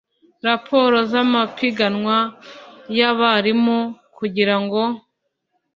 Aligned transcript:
raporo 0.47 0.97
z 1.11 1.13
amapiganwa 1.23 2.17
y 2.97 3.01
abarimu 3.09 3.79
kugira 4.17 4.55
ngo 4.63 4.81